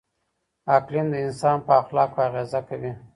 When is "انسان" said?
1.25-1.57